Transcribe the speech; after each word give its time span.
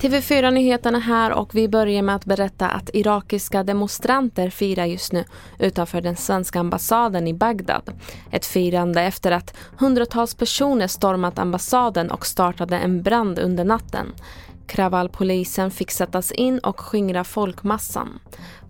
TV4-nyheterna 0.00 0.98
här 0.98 1.32
och 1.32 1.54
vi 1.54 1.68
börjar 1.68 2.02
med 2.02 2.14
att 2.14 2.24
berätta 2.24 2.68
att 2.68 2.90
irakiska 2.94 3.62
demonstranter 3.64 4.50
firar 4.50 4.84
just 4.84 5.12
nu 5.12 5.24
utanför 5.58 6.00
den 6.00 6.16
svenska 6.16 6.60
ambassaden 6.60 7.28
i 7.28 7.34
Bagdad. 7.34 8.00
Ett 8.30 8.46
firande 8.46 9.02
efter 9.02 9.32
att 9.32 9.56
hundratals 9.78 10.34
personer 10.34 10.86
stormat 10.86 11.38
ambassaden 11.38 12.10
och 12.10 12.26
startade 12.26 12.78
en 12.78 13.02
brand 13.02 13.38
under 13.38 13.64
natten. 13.64 14.06
Kravallpolisen 14.66 15.70
fick 15.70 15.90
sättas 15.90 16.32
in 16.32 16.58
och 16.58 16.80
skingra 16.80 17.24
folkmassan. 17.24 18.18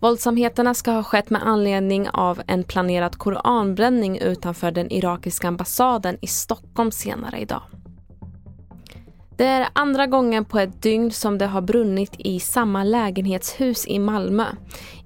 Våldsamheterna 0.00 0.74
ska 0.74 0.90
ha 0.90 1.02
skett 1.02 1.30
med 1.30 1.46
anledning 1.46 2.08
av 2.10 2.42
en 2.46 2.64
planerad 2.64 3.18
koranbränning 3.18 4.18
utanför 4.18 4.70
den 4.70 4.92
irakiska 4.92 5.48
ambassaden 5.48 6.18
i 6.20 6.26
Stockholm 6.26 6.90
senare 6.90 7.38
idag. 7.38 7.62
Det 9.36 9.44
är 9.44 9.68
andra 9.72 10.06
gången 10.06 10.44
på 10.44 10.58
ett 10.58 10.82
dygn 10.82 11.10
som 11.10 11.38
det 11.38 11.46
har 11.46 11.60
brunnit 11.60 12.12
i 12.18 12.40
samma 12.40 12.84
lägenhetshus 12.84 13.86
i 13.86 13.98
Malmö. 13.98 14.46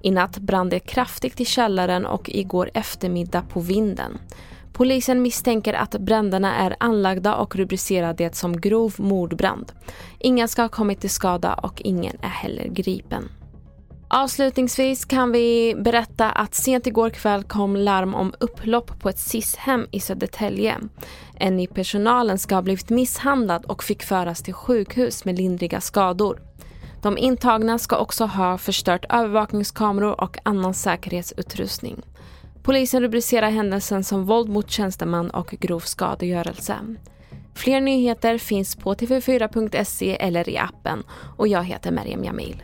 I 0.01 0.11
natt 0.11 0.37
brann 0.37 0.69
det 0.69 0.79
kraftigt 0.79 1.41
i 1.41 1.45
källaren 1.45 2.05
och 2.05 2.29
igår 2.29 2.71
eftermiddag 2.73 3.41
på 3.41 3.59
vinden. 3.59 4.17
Polisen 4.73 5.21
misstänker 5.21 5.73
att 5.73 5.91
bränderna 5.99 6.55
är 6.55 6.75
anlagda 6.79 7.35
och 7.35 7.55
rubricerar 7.55 8.13
det 8.13 8.35
som 8.35 8.61
grov 8.61 8.95
mordbrand. 8.97 9.71
Ingen 10.19 10.47
ska 10.47 10.61
ha 10.61 10.69
kommit 10.69 10.99
till 10.99 11.09
skada 11.09 11.53
och 11.53 11.81
ingen 11.81 12.17
är 12.21 12.27
heller 12.27 12.67
gripen. 12.67 13.29
Avslutningsvis 14.13 15.05
kan 15.05 15.31
vi 15.31 15.75
berätta 15.77 16.29
att 16.29 16.55
sent 16.55 16.87
igår 16.87 17.09
kväll 17.09 17.43
kom 17.43 17.75
larm 17.75 18.15
om 18.15 18.33
upplopp 18.39 18.99
på 18.99 19.09
ett 19.09 19.19
SIS-hem 19.19 19.87
i 19.91 19.99
Södertälje. 19.99 20.77
En 21.35 21.59
i 21.59 21.67
personalen 21.67 22.39
ska 22.39 22.55
ha 22.55 22.61
blivit 22.61 22.89
misshandlad 22.89 23.65
och 23.65 23.83
fick 23.83 24.03
föras 24.03 24.43
till 24.43 24.53
sjukhus 24.53 25.25
med 25.25 25.37
lindriga 25.37 25.81
skador. 25.81 26.41
De 27.01 27.17
intagna 27.17 27.79
ska 27.79 27.97
också 27.97 28.25
ha 28.25 28.57
förstört 28.57 29.05
övervakningskameror 29.09 30.21
och 30.21 30.37
annan 30.43 30.73
säkerhetsutrustning. 30.73 32.01
Polisen 32.63 33.01
rubricerar 33.01 33.49
händelsen 33.49 34.03
som 34.03 34.25
våld 34.25 34.49
mot 34.49 34.71
tjänsteman 34.71 35.29
och 35.29 35.47
grov 35.47 35.79
skadegörelse. 35.79 36.75
Fler 37.55 37.81
nyheter 37.81 38.37
finns 38.37 38.75
på 38.75 38.93
tv4.se 38.93 40.15
eller 40.15 40.49
i 40.49 40.57
appen 40.57 41.03
och 41.37 41.47
jag 41.47 41.63
heter 41.63 41.91
Meriem 41.91 42.23
Jamil. 42.23 42.63